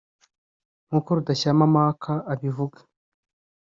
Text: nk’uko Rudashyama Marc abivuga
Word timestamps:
nk’uko 0.87 1.09
Rudashyama 1.17 1.65
Marc 1.73 2.01
abivuga 2.33 2.77